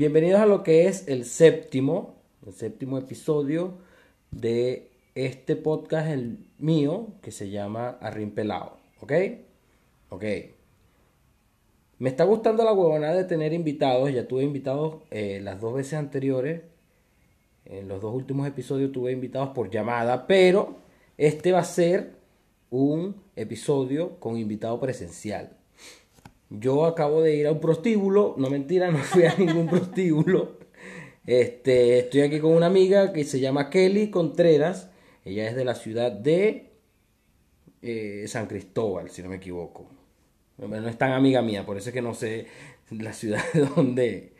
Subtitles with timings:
[0.00, 2.14] Bienvenidos a lo que es el séptimo,
[2.46, 3.74] el séptimo episodio
[4.30, 8.78] de este podcast, el mío, que se llama Arrimpelado.
[9.02, 9.12] ¿Ok?
[10.08, 10.24] Ok.
[11.98, 14.10] Me está gustando la huevonada de tener invitados.
[14.10, 16.62] Ya tuve invitados eh, las dos veces anteriores.
[17.66, 20.76] En los dos últimos episodios tuve invitados por llamada, pero
[21.18, 22.12] este va a ser
[22.70, 25.59] un episodio con invitado presencial.
[26.50, 30.58] Yo acabo de ir a un prostíbulo, no mentira, no fui a ningún prostíbulo.
[31.26, 34.90] Este, estoy aquí con una amiga que se llama Kelly Contreras.
[35.24, 36.72] Ella es de la ciudad de
[37.82, 39.88] eh, San Cristóbal, si no me equivoco.
[40.58, 42.46] No es tan amiga mía, por eso es que no sé
[42.90, 44.34] la ciudad de dónde.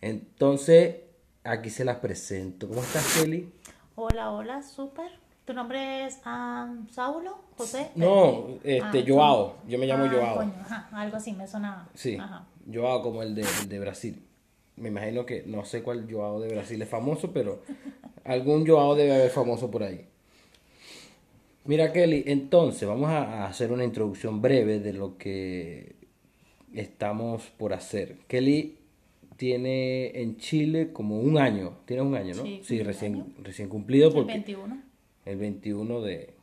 [0.00, 0.96] Entonces,
[1.42, 2.68] aquí se las presento.
[2.68, 3.50] ¿Cómo estás, Kelly?
[3.94, 5.23] Hola, hola, súper.
[5.44, 7.36] ¿Tu nombre es um, Saulo?
[7.56, 7.90] ¿José?
[7.96, 9.56] No, este, Ah, Joao.
[9.68, 10.36] Yo me llamo ah, Joao.
[10.36, 11.88] coño, ajá, algo así me sonaba.
[11.94, 12.46] Sí, Ajá.
[12.72, 14.22] Joao como el de, el de Brasil.
[14.76, 17.62] Me imagino que no sé cuál Joao de Brasil es famoso, pero
[18.24, 20.06] algún Joao debe haber famoso por ahí.
[21.66, 25.94] Mira, Kelly, entonces vamos a, hacer una introducción breve de lo que
[26.74, 28.18] estamos por hacer.
[28.28, 28.78] Kelly
[29.36, 32.42] tiene en Chile como un año, tiene un año, ¿no?
[32.62, 33.26] Sí, recién, año.
[33.42, 34.93] recién cumplido El porque 21.
[35.24, 36.34] El 21 de,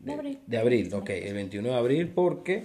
[0.00, 0.38] De abril.
[0.46, 2.64] de abril, ok, el 21 de abril porque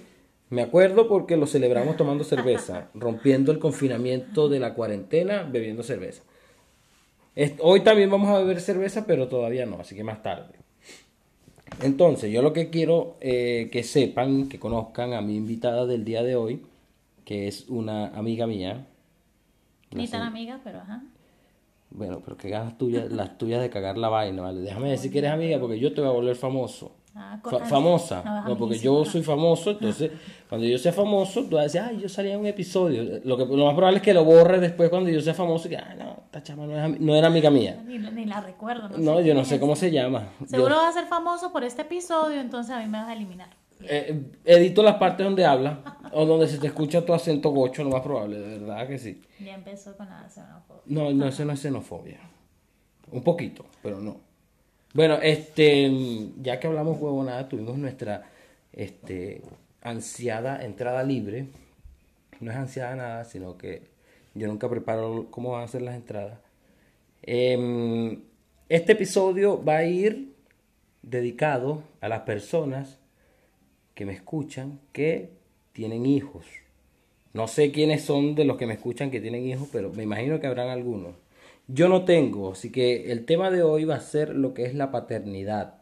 [0.50, 6.22] me acuerdo porque lo celebramos tomando cerveza, rompiendo el confinamiento de la cuarentena, bebiendo cerveza.
[7.60, 10.54] Hoy también vamos a beber cerveza, pero todavía no, así que más tarde.
[11.82, 16.22] Entonces, yo lo que quiero eh, que sepan, que conozcan a mi invitada del día
[16.22, 16.62] de hoy,
[17.24, 18.86] que es una amiga mía.
[19.90, 21.02] Ni tan amiga, pero ajá.
[21.94, 24.60] Bueno, pero que ganas tuyas, las tuyas de cagar la vaina, ¿vale?
[24.62, 26.96] Déjame decir que eres amiga porque yo te voy a volver famoso.
[27.14, 28.22] Ah, Fa- ah, famosa.
[28.24, 30.10] no, No, porque yo soy famoso, entonces
[30.48, 33.20] cuando yo sea famoso, tú vas a decir, ay, yo salí en un episodio.
[33.22, 35.70] Lo, que, lo más probable es que lo borres después cuando yo sea famoso y
[35.70, 37.80] que, ah, no, esta chama no, es no era amiga mía.
[37.86, 38.88] Ni, ni la recuerdo.
[38.98, 40.30] No, sé yo no sé cómo se llama.
[40.40, 43.12] Yo, Seguro va a ser famoso por este episodio, entonces a mí me vas a
[43.12, 43.50] eliminar.
[43.82, 47.90] Eh, edito las partes donde habla o donde se te escucha tu acento gocho, lo
[47.90, 49.20] más probable, de verdad que sí.
[49.40, 50.82] Ya empezó con la xenofobia.
[50.86, 52.20] No, no, eso no es xenofobia.
[53.10, 54.20] Un poquito, pero no.
[54.94, 55.90] Bueno, este,
[56.40, 58.22] ya que hablamos huevonada, tuvimos nuestra
[58.72, 59.42] este,
[59.82, 61.48] ansiada entrada libre.
[62.40, 63.82] No es ansiada nada, sino que
[64.34, 66.38] yo nunca preparo cómo van a ser las entradas.
[67.22, 68.22] Em,
[68.68, 70.34] este episodio va a ir
[71.02, 72.98] dedicado a las personas
[73.94, 75.30] que me escuchan que
[75.72, 76.46] tienen hijos.
[77.32, 80.40] No sé quiénes son de los que me escuchan que tienen hijos, pero me imagino
[80.40, 81.16] que habrán algunos.
[81.66, 84.74] Yo no tengo, así que el tema de hoy va a ser lo que es
[84.74, 85.80] la paternidad.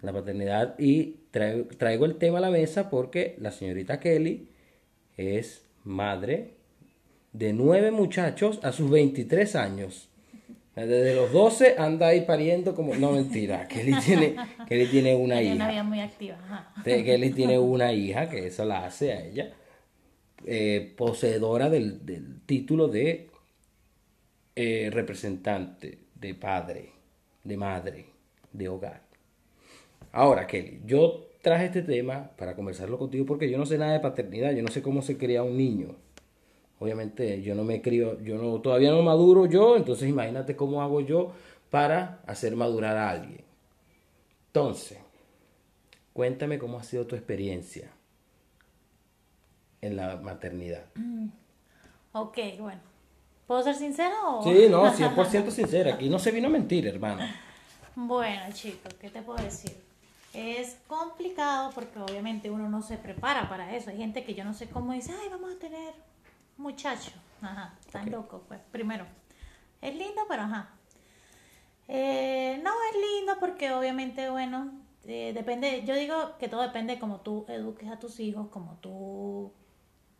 [0.00, 4.48] La paternidad y traigo, traigo el tema a la mesa porque la señorita Kelly
[5.16, 6.54] es madre
[7.32, 10.08] de nueve muchachos a sus 23 años.
[10.74, 12.94] Desde los 12 anda ahí pariendo como...
[12.94, 13.68] No, mentira.
[13.68, 15.54] Kelly tiene, Kelly tiene una hija.
[15.54, 16.38] una vida muy activa.
[16.44, 16.72] Ajá.
[16.86, 19.52] Él tiene una hija, que eso la hace a ella,
[20.46, 23.28] eh, poseedora del, del título de
[24.56, 26.90] eh, representante, de padre,
[27.44, 28.06] de madre,
[28.52, 29.02] de hogar.
[30.10, 34.00] Ahora, Kelly, yo traje este tema para conversarlo contigo porque yo no sé nada de
[34.00, 35.96] paternidad, yo no sé cómo se cría un niño.
[36.82, 41.00] Obviamente yo no me crío, yo no, todavía no maduro yo, entonces imagínate cómo hago
[41.00, 41.32] yo
[41.70, 43.44] para hacer madurar a alguien.
[44.48, 44.98] Entonces,
[46.12, 47.90] Cuéntame cómo ha sido tu experiencia
[49.80, 50.84] en la maternidad.
[52.12, 52.80] Ok, bueno.
[53.46, 54.42] ¿Puedo ser sincera o...?
[54.42, 55.94] Sí, no, 100% sincera.
[55.94, 57.22] Aquí no se vino a mentir, hermano.
[57.96, 59.72] Bueno, chicos, ¿qué te puedo decir?
[60.34, 63.90] Es complicado porque obviamente uno no se prepara para eso.
[63.90, 65.92] Hay gente que yo no sé cómo dice, ay, vamos a tener
[66.56, 67.10] muchacho.
[67.40, 68.60] Ajá, tan loco, pues.
[68.70, 69.06] Primero,
[69.80, 70.70] es lindo, pero ajá.
[71.88, 74.72] Eh, no es lindo porque obviamente, bueno,
[75.04, 78.76] eh, depende, yo digo que todo depende de cómo tú eduques a tus hijos, como
[78.76, 79.52] tú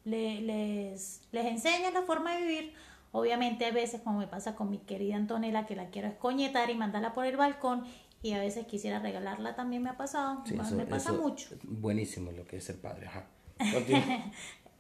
[0.05, 2.75] le- les, les enseñas la forma de vivir.
[3.13, 6.75] Obviamente hay veces, como me pasa con mi querida Antonella, que la quiero escoñetar y
[6.75, 7.85] mandarla por el balcón,
[8.23, 11.49] y a veces quisiera regalarla, también me ha pasado, Sí, me pasa mucho.
[11.63, 13.07] Buenísimo lo que es ser padre.
[13.07, 13.27] Ajá.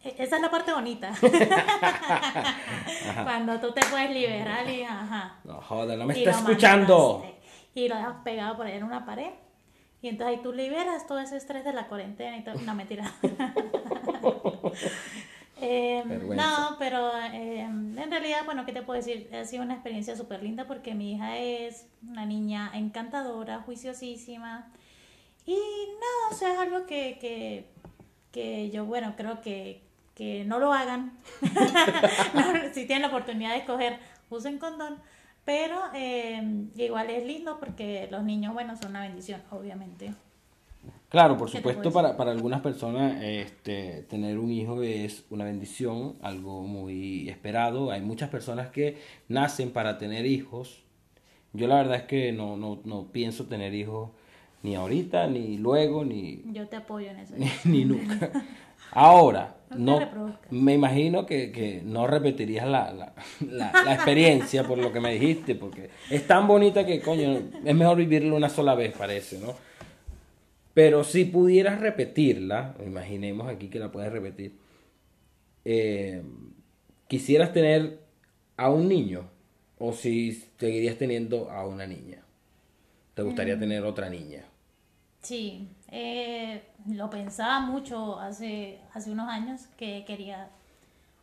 [0.04, 1.12] E- Esa es la parte bonita.
[3.24, 5.36] Cuando tú te puedes liberar y ajá.
[5.44, 7.24] No, joder, no me está escuchando.
[7.74, 9.30] Y lo dejas pegado por ahí en una pared.
[10.02, 12.56] Y entonces ahí tú liberas todo ese estrés de la cuarentena y todo.
[12.60, 13.10] No, mentira.
[15.64, 19.30] Eh, no, pero eh, en realidad, bueno, ¿qué te puedo decir?
[19.32, 24.72] Ha sido una experiencia súper linda porque mi hija es una niña encantadora, juiciosísima.
[25.46, 27.70] Y no, o sea, es algo que, que,
[28.32, 29.84] que yo, bueno, creo que
[30.14, 31.18] que no lo hagan.
[32.72, 33.98] si tienen la oportunidad de escoger,
[34.30, 34.98] usen condón.
[35.44, 40.12] Pero eh, igual es lindo porque los niños, bueno, son una bendición, obviamente.
[41.08, 46.62] Claro, por supuesto, para, para algunas personas este, tener un hijo es una bendición, algo
[46.62, 47.90] muy esperado.
[47.90, 48.98] Hay muchas personas que
[49.28, 50.82] nacen para tener hijos.
[51.52, 54.10] Yo la verdad es que no, no, no pienso tener hijos
[54.62, 56.42] ni ahorita, ni luego, ni...
[56.52, 57.34] Yo te apoyo en eso.
[57.64, 58.30] ni nunca.
[58.92, 65.54] Ahora, no, me imagino que, no repetirías la, la, experiencia por lo que me dijiste,
[65.54, 69.54] porque es tan bonita que, coño, es mejor vivirla una sola vez, parece, ¿no?
[70.74, 74.54] Pero si pudieras repetirla, imaginemos aquí que la puedes repetir,
[75.64, 76.22] eh,
[77.08, 78.00] quisieras tener
[78.56, 79.28] a un niño
[79.78, 82.22] o si seguirías teniendo a una niña.
[83.14, 83.60] ¿Te gustaría mm.
[83.60, 84.44] tener otra niña?
[85.20, 90.48] Sí, eh, lo pensaba mucho hace, hace unos años que quería,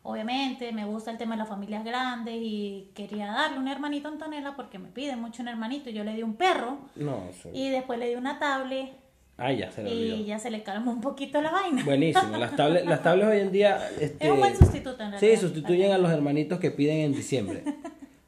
[0.04, 4.12] obviamente me gusta el tema de las familias grandes y quería darle un hermanito a
[4.12, 5.90] Antonella porque me pide mucho un hermanito.
[5.90, 8.92] Yo le di un perro no, y después le di una tablet.
[9.36, 11.82] Ah, ya se le Y ya se le calmó un poquito la vaina.
[11.84, 12.36] Buenísimo.
[12.36, 13.90] Las tablets, las tablets hoy en día...
[13.98, 15.34] Este, es un buen sustituto en realidad.
[15.34, 17.64] Sí, sustituyen a los hermanitos que piden en diciembre.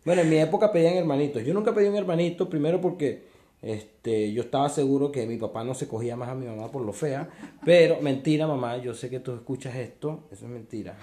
[0.05, 1.45] bueno, en mi época pedían hermanitos.
[1.45, 3.31] Yo nunca pedí un hermanito, primero porque
[3.63, 6.83] este, yo estaba seguro que mi papá no se cogía más a mi mamá por
[6.83, 7.29] lo fea,
[7.65, 10.97] pero mentira, mamá, yo sé que tú escuchas esto, eso es mentira.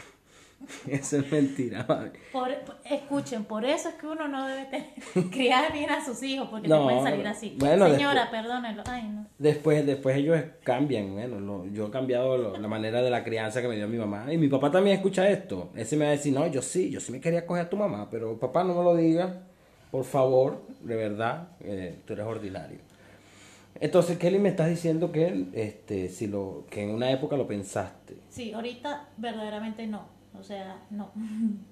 [0.87, 1.87] Eso es mentira,
[2.83, 6.67] escuchen, por eso es que uno no debe tener, criar bien a sus hijos, porque
[6.67, 7.57] no, pueden salir así.
[7.57, 8.83] Señora, perdónenlo.
[9.37, 11.13] Después, después ellos cambian.
[11.13, 14.31] Bueno, yo he cambiado la manera de la crianza que me dio mi mamá.
[14.33, 15.71] Y mi papá también escucha esto.
[15.75, 17.77] Ese me va a decir, no, yo sí, yo sí me quería coger a tu
[17.77, 19.48] mamá, pero papá no me lo diga.
[19.91, 22.79] Por favor, de verdad, eh, tú eres ordinario.
[23.79, 28.17] Entonces, Kelly, me estás diciendo que, este, si lo, que en una época lo pensaste.
[28.29, 30.05] Sí, ahorita verdaderamente no.
[30.37, 31.11] O sea, no.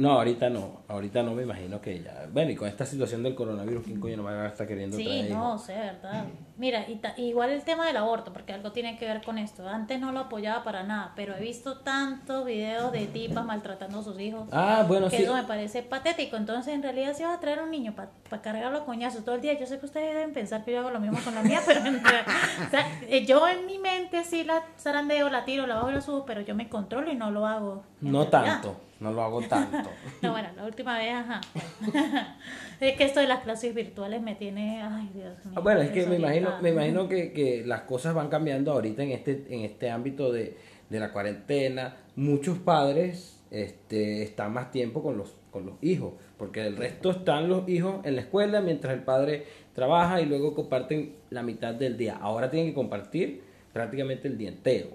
[0.00, 2.26] No, ahorita no, ahorita no me imagino que ya.
[2.32, 5.04] Bueno, y con esta situación del coronavirus, ¿quién coño no va a estar queriendo sí,
[5.04, 5.26] traer?
[5.26, 6.24] Sí, no, sé, verdad.
[6.56, 9.68] Mira, y igual el tema del aborto, porque algo tiene que ver con esto.
[9.68, 14.02] Antes no lo apoyaba para nada, pero he visto tantos videos de tipas maltratando a
[14.02, 14.48] sus hijos.
[14.52, 16.38] Ah, bueno, que Eso me parece patético.
[16.38, 19.42] Entonces, en realidad, si vas a traer un niño para cargarlo a coñazos todo el
[19.42, 21.60] día, yo sé que ustedes deben pensar que yo hago lo mismo con la mía,
[21.66, 25.90] pero o sea, eh, yo en mi mente sí la zarandeo, la tiro, la bajo
[25.90, 27.82] y la subo, pero yo me controlo y no lo hago.
[28.00, 28.76] No tanto.
[29.00, 29.90] No lo hago tanto.
[30.22, 31.40] no, bueno, la última vez, ajá.
[32.80, 35.54] es que esto de las clases virtuales me tiene, ay Dios mío.
[35.56, 39.02] Ah, bueno, es que me imagino, me imagino que, que, las cosas van cambiando ahorita
[39.02, 40.56] en este, en este ámbito de,
[40.90, 41.96] de la cuarentena.
[42.14, 47.48] Muchos padres este, están más tiempo con los, con los hijos, porque el resto están
[47.48, 49.44] los hijos en la escuela mientras el padre
[49.74, 52.18] trabaja y luego comparten la mitad del día.
[52.20, 53.42] Ahora tienen que compartir
[53.72, 54.90] prácticamente el día entero.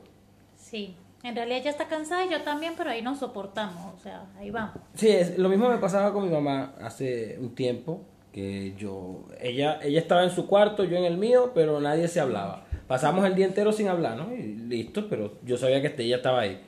[0.55, 0.95] Sí.
[1.25, 4.51] En realidad ella está cansada y yo también, pero ahí nos soportamos, o sea, ahí
[4.51, 4.75] vamos.
[4.93, 9.79] Sí, es, lo mismo me pasaba con mi mamá hace un tiempo, que yo, ella,
[9.81, 12.67] ella estaba en su cuarto, yo en el mío, pero nadie se hablaba.
[12.87, 14.31] Pasamos el día entero sin hablar, ¿no?
[14.35, 16.61] Y listo, pero yo sabía que ella estaba ahí.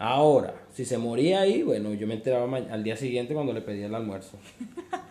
[0.00, 3.86] Ahora, si se moría ahí, bueno, yo me enteraba al día siguiente cuando le pedía
[3.86, 4.36] el almuerzo.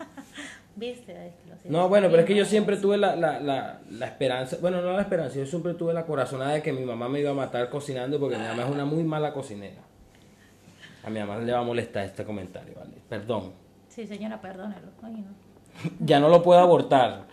[0.74, 1.32] ¿Viste?
[1.64, 4.92] No, bueno, pero es que yo siempre tuve la, la, la, la, esperanza, bueno, no
[4.92, 7.68] la esperanza, yo siempre tuve la corazonada de que mi mamá me iba a matar
[7.68, 9.82] cocinando porque mi mamá es una muy mala cocinera.
[11.04, 12.92] A mi mamá le va a molestar este comentario, ¿vale?
[13.08, 13.52] Perdón.
[13.88, 14.88] Sí, señora, perdónelo.
[16.00, 17.26] ya no lo puedo abortar.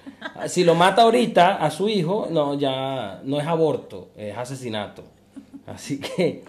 [0.48, 5.04] Si lo mata ahorita a su hijo, no, ya no es aborto, es asesinato.
[5.66, 6.44] Así que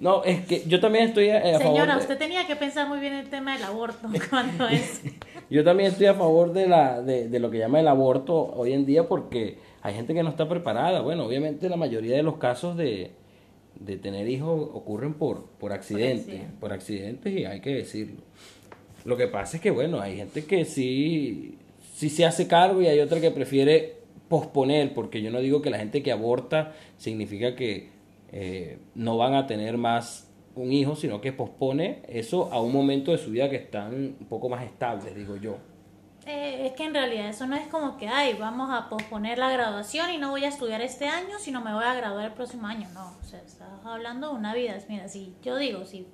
[0.00, 1.62] no, es que yo también estoy a, favor.
[1.62, 5.02] Señora, usted tenía que pensar muy bien el tema del aborto cuando es.
[5.50, 8.72] yo también estoy a favor de, la, de, de, lo que llama el aborto hoy
[8.72, 11.02] en día porque hay gente que no está preparada.
[11.02, 13.10] Bueno, obviamente la mayoría de los casos de,
[13.78, 18.22] de tener hijos ocurren por, por accidentes, por, accidentes y hay que decirlo.
[19.04, 21.58] Lo que pasa es que, bueno, hay gente que sí,
[21.94, 23.96] sí se hace cargo y hay otra que prefiere
[24.28, 27.99] posponer, porque yo no digo que la gente que aborta significa que
[28.32, 33.12] eh, no van a tener más un hijo, sino que pospone eso a un momento
[33.12, 35.56] de su vida que están un poco más estables, digo yo.
[36.26, 39.50] Eh, es que en realidad eso no es como que, ay, vamos a posponer la
[39.50, 42.66] graduación y no voy a estudiar este año, sino me voy a graduar el próximo
[42.66, 42.88] año.
[42.92, 44.78] No, o sea, estás hablando de una vida.
[44.88, 46.06] Mira, si yo digo, si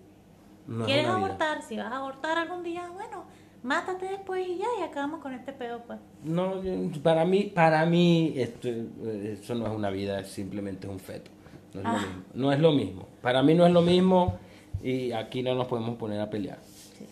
[0.85, 3.25] quieres abortar, si vas a abortar algún día, bueno,
[3.63, 5.99] mátate después y ya, y acabamos con este pedo, pues.
[6.25, 6.63] No,
[7.03, 11.31] para mí, para mí, esto, eh, eso no es una vida, simplemente es un feto.
[11.85, 12.05] Ah.
[12.35, 13.09] No es, lo mismo.
[13.23, 14.39] Para mí no es lo mismo
[14.83, 16.59] y aquí no nos podemos poner a pelear.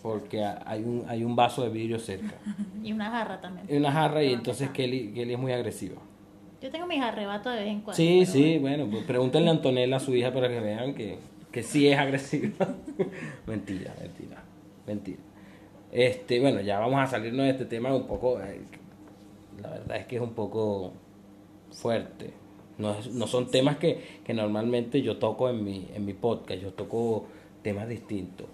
[0.01, 2.35] Porque hay un, hay un vaso de vidrio cerca.
[2.83, 3.67] y una jarra también.
[3.69, 5.97] Y una jarra y entonces Kelly, Kelly es muy agresiva.
[6.61, 7.95] Yo tengo mis arrebatos de vez en cuando.
[7.95, 11.19] Sí, sí, bueno, pues pregúntenle a Antonella, a su hija, para que vean que,
[11.51, 12.67] que sí es agresiva.
[13.45, 14.43] mentira, mentira,
[14.87, 15.19] mentira.
[15.91, 18.61] Este, bueno, ya vamos a salirnos de este tema un poco, eh,
[19.61, 20.93] la verdad es que es un poco
[21.71, 22.33] fuerte.
[22.77, 26.61] No, es- no son temas que, que normalmente yo toco en mi, en mi podcast,
[26.61, 27.25] yo toco
[27.61, 28.47] temas distintos.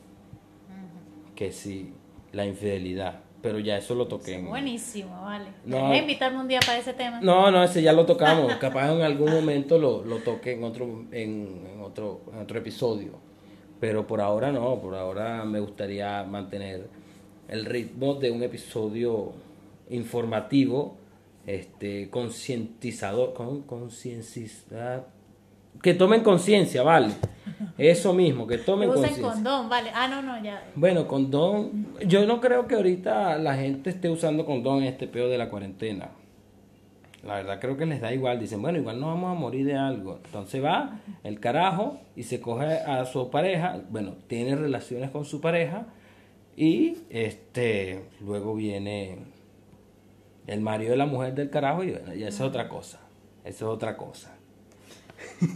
[1.35, 1.91] Que sí,
[2.33, 4.47] la infidelidad, pero ya eso lo toqué en...
[4.47, 5.45] Buenísimo, vale.
[5.65, 5.93] No.
[5.95, 7.19] Invitarme un día para ese tema.
[7.21, 8.53] No, no, ese ya lo tocamos.
[8.59, 13.13] Capaz en algún momento lo, lo toque en otro, en, en otro, en otro episodio.
[13.79, 16.87] Pero por ahora no, por ahora me gustaría mantener
[17.47, 19.31] el ritmo de un episodio
[19.89, 20.95] informativo,
[21.48, 25.07] este, concientizador, con, concienciar,
[25.81, 27.13] que tomen conciencia, vale.
[27.77, 29.33] Eso mismo, que Que tomen usen conciencia.
[29.33, 29.89] condón, vale.
[29.93, 30.63] Ah, no, no, ya.
[30.75, 31.88] Bueno, condón.
[32.05, 35.50] Yo no creo que ahorita la gente esté usando condón en este peor de la
[35.50, 36.10] cuarentena.
[37.24, 38.39] La verdad creo que les da igual.
[38.39, 40.19] Dicen, bueno, igual no vamos a morir de algo.
[40.25, 43.79] Entonces va el carajo y se coge a su pareja.
[43.89, 45.88] Bueno, tiene relaciones con su pareja.
[46.55, 49.19] Y este luego viene
[50.48, 51.83] el marido de la mujer del carajo.
[51.83, 53.00] Y bueno, ya eso es otra cosa.
[53.43, 54.36] Eso es otra cosa.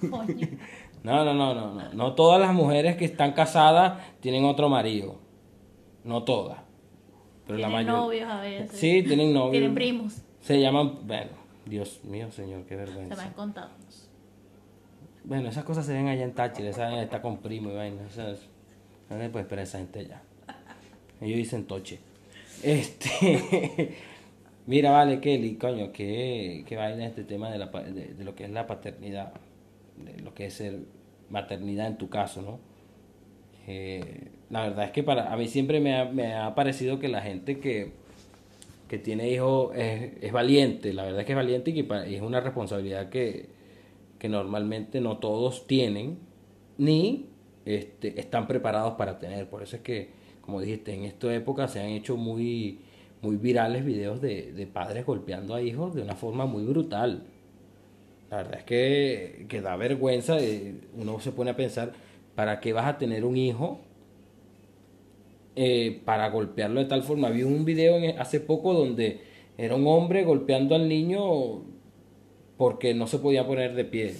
[1.03, 1.93] No, no, no, no, no.
[1.93, 5.17] No todas las mujeres que están casadas tienen otro marido.
[6.03, 6.57] No todas.
[7.45, 8.01] Pero la Tienen mayoría.
[8.25, 8.79] novios a veces.
[8.79, 9.51] Sí, tienen novios.
[9.51, 10.15] Tienen primos.
[10.41, 11.29] Se llaman, bueno,
[11.67, 13.23] Dios mío, señor, qué Se me vergüenza.
[13.23, 13.69] han contado.
[15.25, 18.01] Bueno, esas cosas se ven allá en Táchira, esa está con primo y vaina.
[18.07, 18.47] O sea, es-
[19.11, 20.23] no le puede esperar a esa gente ya.
[21.21, 21.99] Ellos dicen toche.
[22.63, 23.95] Este.
[24.67, 28.45] Mira, vale, Kelly, coño, qué, qué vaina este tema de, la, de, de lo que
[28.45, 29.33] es la paternidad,
[29.97, 30.79] de lo que es ser
[31.29, 32.59] maternidad en tu caso, ¿no?
[33.67, 37.07] Eh, la verdad es que para a mí siempre me ha, me ha parecido que
[37.07, 37.91] la gente que,
[38.89, 42.05] que tiene hijos es, es valiente, la verdad es que es valiente y que pa-
[42.07, 43.49] es una responsabilidad que,
[44.19, 46.19] que normalmente no todos tienen
[46.77, 47.27] ni
[47.65, 49.49] este, están preparados para tener.
[49.49, 50.09] Por eso es que,
[50.41, 52.81] como dijiste, en esta época se han hecho muy,
[53.25, 57.23] muy virales videos de, de padres golpeando a hijos de una forma muy brutal.
[58.29, 61.93] La verdad es que, que da vergüenza, eh, uno se pone a pensar,
[62.35, 63.79] ¿para qué vas a tener un hijo
[65.55, 67.29] eh, para golpearlo de tal forma?
[67.29, 69.21] Vi un video en- hace poco donde
[69.57, 71.63] era un hombre golpeando al niño
[72.57, 74.15] porque no se podía poner de pie.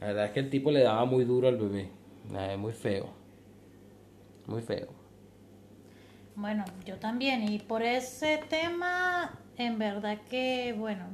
[0.00, 1.88] La verdad es que el tipo le daba muy duro al bebé.
[2.36, 3.06] Eh, muy feo.
[4.46, 4.88] Muy feo.
[6.36, 7.48] Bueno, yo también.
[7.50, 11.06] Y por ese tema, en verdad que, bueno,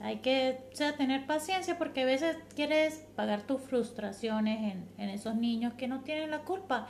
[0.00, 5.10] hay que o sea, tener paciencia porque a veces quieres pagar tus frustraciones en, en
[5.10, 6.88] esos niños que no tienen la culpa.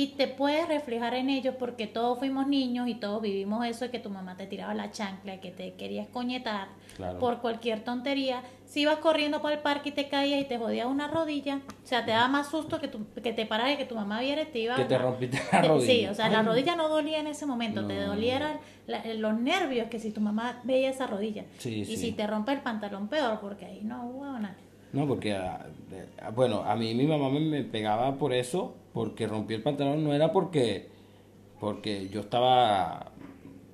[0.00, 3.90] Y te puedes reflejar en ellos porque todos fuimos niños y todos vivimos eso de
[3.90, 7.18] que tu mamá te tiraba la chancla, que te querías coñetar Claro.
[7.18, 8.42] por cualquier tontería.
[8.64, 11.86] Si ibas corriendo por el parque y te caías y te jodías una rodilla, o
[11.86, 14.42] sea, te daba más susto que, tu, que te pararas y que tu mamá viera
[14.42, 15.92] y te iba Que te a- rompiste la te- rodilla.
[15.92, 18.58] Sí, o sea, la rodilla no dolía en ese momento, te dolieran
[19.18, 21.44] los nervios que si tu mamá veía esa rodilla.
[21.58, 21.96] Sí, y sí.
[21.98, 24.56] si te rompe el pantalón, peor, porque ahí no hubo nada.
[24.92, 29.26] No, porque, ah, eh, ah, bueno, a mí mi mamá me pegaba por eso, porque
[29.26, 30.88] rompí el pantalón, no era porque,
[31.60, 33.12] porque yo estaba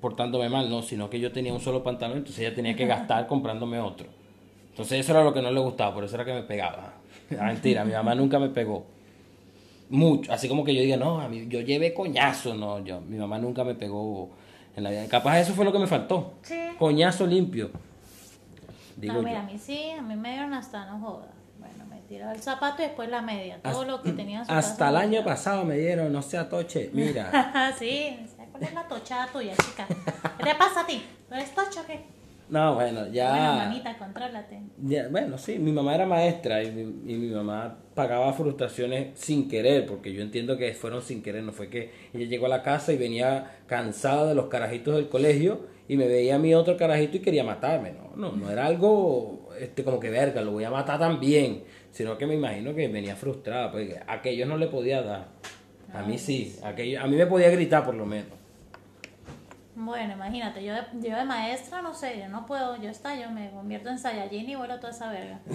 [0.00, 3.26] portándome mal, no, sino que yo tenía un solo pantalón, entonces ella tenía que gastar
[3.26, 4.06] comprándome otro.
[4.70, 6.94] Entonces eso era lo que no le gustaba, por eso era que me pegaba.
[7.40, 8.86] Ah, mentira, mi mamá nunca me pegó.
[9.90, 13.16] Mucho, así como que yo diga, no, a mí, yo llevé coñazo, no, yo, mi
[13.16, 14.30] mamá nunca me pegó
[14.76, 15.08] en la vida.
[15.08, 16.34] Capaz eso fue lo que me faltó.
[16.42, 16.54] Sí.
[16.78, 17.72] Coñazo limpio.
[18.96, 19.26] Digo no, yo.
[19.26, 21.32] mira, a mí sí, a mí me dieron hasta no joda.
[22.08, 24.90] Tiró el zapato y después la media, todo lo que tenía en su Hasta casa
[24.90, 27.74] el año pasado me dieron, no sea toche, mira.
[27.78, 29.86] sí, ¿cuál es la tochada tuya, chica?
[30.38, 31.04] ¿Qué te pasa a ti?
[31.28, 32.15] ¿Tú eres tocho o qué?
[32.48, 33.30] No, bueno, ya.
[33.30, 34.60] Bueno, mamita, contrólate.
[34.84, 39.48] ya- bueno, sí, mi mamá era maestra y mi, y mi mamá pagaba frustraciones sin
[39.48, 42.62] querer, porque yo entiendo que fueron sin querer, no fue que ella llegó a la
[42.62, 46.76] casa y venía cansada de los carajitos del colegio y me veía a mí otro
[46.76, 50.64] carajito y quería matarme, no, no, no era algo este como que verga, lo voy
[50.64, 54.66] a matar también, sino que me imagino que venía frustrada, porque a aquellos no le
[54.68, 55.28] podía dar.
[55.92, 58.35] A mí sí, aquello, a mí me podía gritar por lo menos.
[59.78, 63.30] Bueno, imagínate, yo de, yo de maestra, no sé, yo no puedo, yo está, yo
[63.30, 65.38] me convierto en Saiyajin y vuelo toda esa verga.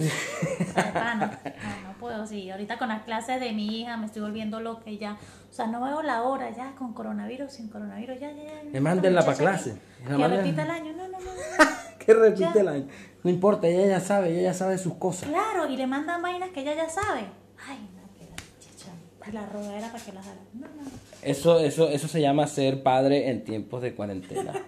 [0.74, 2.50] No, no puedo, sí.
[2.50, 5.14] Ahorita con las clases de mi hija me estoy volviendo loca y ya,
[5.50, 8.70] o sea, no veo la hora ya con coronavirus, sin coronavirus, ya, ya, ya.
[8.70, 9.76] Que mándenla pa' Muchacha, clase.
[10.04, 11.24] Que, La que manden- repita el año, no, no, no.
[11.24, 11.70] no.
[11.98, 12.60] que repite Ya.
[12.60, 12.86] el año.
[13.24, 15.28] No importa, ella ya sabe, ella ya sabe sus cosas.
[15.28, 17.26] Claro, y le mandan vainas que ella ya sabe.
[17.68, 18.90] Ay, no, que la chicha.
[19.32, 20.40] La rodadera para que las haga.
[20.54, 20.82] No, no.
[21.22, 24.52] Eso, eso, eso se llama ser padre en tiempos de cuarentena.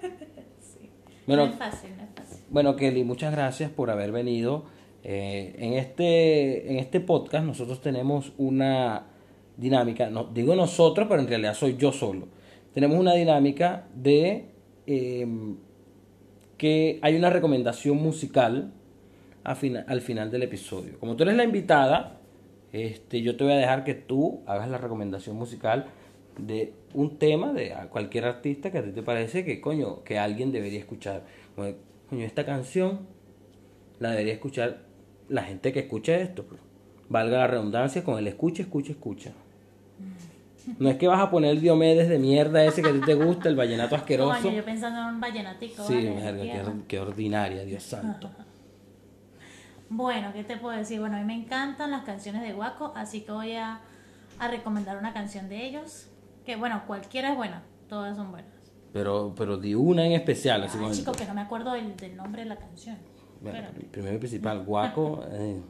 [1.27, 2.45] Bueno, no es fácil, no es fácil.
[2.51, 4.67] bueno, Kelly, muchas gracias por haber venido.
[5.03, 9.07] Eh, en, este, en este podcast nosotros tenemos una
[9.57, 12.29] dinámica, no, digo nosotros, pero en realidad soy yo solo.
[12.75, 14.51] Tenemos una dinámica de
[14.87, 15.57] em,
[16.59, 18.73] que hay una recomendación musical
[19.45, 20.99] al final del episodio.
[20.99, 22.19] Como tú eres la invitada,
[22.73, 25.87] este, yo te voy a dejar que tú hagas la recomendación musical
[26.39, 30.53] de un tema de cualquier artista que a ti te parece que coño que alguien
[30.53, 31.25] debería escuchar.
[31.57, 33.07] Coño esta canción
[33.99, 34.83] la debería escuchar
[35.29, 36.61] la gente que escucha esto pues.
[37.09, 39.33] valga la redundancia con el escucha escucha escucha
[40.79, 43.15] no es que vas a poner el Diomedes de mierda ese que a ti te
[43.15, 44.41] gusta el vallenato asqueroso.
[44.41, 46.09] Coño, yo pensando en un vallenatico sí
[46.89, 48.31] qué, ordinaria Dios santo.
[49.91, 53.23] Bueno qué te puedo decir bueno a mí me encantan las canciones de Guaco así
[53.23, 53.81] que voy a,
[54.39, 56.09] a recomendar una canción de ellos
[56.45, 58.53] que bueno, cualquiera es buena, todas son buenas.
[58.93, 60.63] Pero, pero di una en especial.
[60.63, 62.97] así como chico, que no me acuerdo del, del nombre de la canción.
[63.41, 65.61] Bueno, primero y principal, guaco, eh,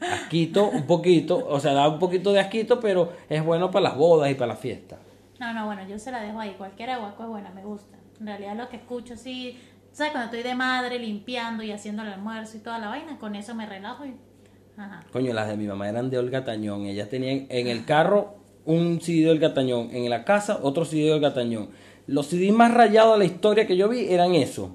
[0.00, 3.96] asquito, un poquito, o sea, da un poquito de asquito, pero es bueno para las
[3.96, 4.98] bodas y para las fiestas.
[5.38, 7.98] No, no, bueno, yo se la dejo ahí, cualquiera guaco es buena, me gusta.
[8.20, 9.58] En realidad lo que escucho, sí,
[9.92, 10.12] ¿sabes?
[10.12, 13.54] Cuando estoy de madre limpiando y haciendo el almuerzo y toda la vaina, con eso
[13.54, 14.14] me relajo y...
[14.76, 15.04] Ajá.
[15.12, 19.00] Coño, las de mi mamá eran de Olga Tañón, ellas tenían en el carro un
[19.00, 21.70] CD del Gatañón, en la casa otro CD del Gatañón.
[22.06, 24.70] Los CD más rayados de la historia que yo vi eran esos.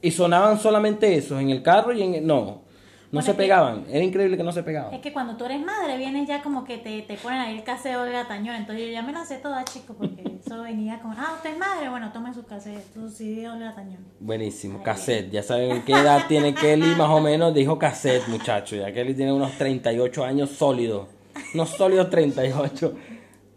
[0.00, 2.26] Y sonaban solamente esos, en el carro y en el...
[2.26, 2.62] No,
[3.10, 3.86] no se pegaban.
[3.90, 4.92] Era increíble que no se pegaban.
[4.92, 7.64] Es que cuando tú eres madre, vienes ya como que te, te ponen ahí el
[7.64, 8.54] caseo del gatañón.
[8.56, 11.58] Entonces yo ya me lo sé toda, chicos, porque eso venía como, ah, usted es
[11.58, 14.04] madre, bueno, tome su cassette, su CD del gatañón.
[14.20, 15.30] Buenísimo, cassette.
[15.30, 17.54] Ya saben qué edad tiene Kelly, más o menos.
[17.54, 18.76] Dijo cassette, muchacho.
[18.76, 21.08] Ya Kelly tiene unos 38 años sólidos.
[21.54, 22.94] Unos sólidos 38.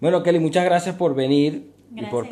[0.02, 2.28] Bueno, Kelly, muchas gracias por venir y por,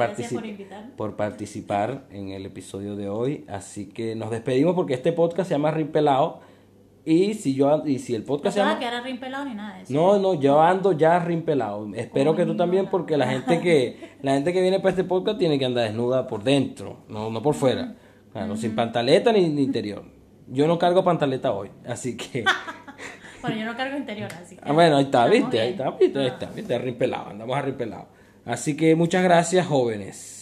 [0.98, 3.46] por, participar en el episodio de hoy.
[3.48, 6.40] Así que nos despedimos porque este podcast se llama Rimpelado.
[7.06, 8.80] Y si yo y si el podcast no se llama.
[8.80, 9.94] que era rimpelado ni nada de eso.
[9.94, 11.88] No, no, yo ando ya rimpelado.
[11.94, 15.38] Espero que tú también, porque la gente que la gente que viene para este podcast
[15.38, 17.96] tiene que andar desnuda por dentro, no, no por fuera.
[18.32, 20.04] Claro, sin pantaleta ni, ni interior.
[20.48, 22.46] Yo no cargo pantaleta hoy, así que.
[23.42, 24.62] Bueno, yo no cargo interior, así que.
[24.66, 25.60] Ah, bueno, ahí está, ¿viste?
[25.60, 26.20] Ahí está, ¿viste?
[26.20, 26.78] Ahí está, ¿viste?
[26.78, 27.58] Rimpelado, andamos.
[28.46, 30.39] Así que muchas gracias, jóvenes.